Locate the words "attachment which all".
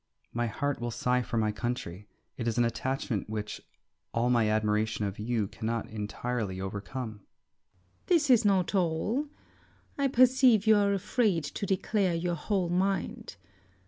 2.65-4.31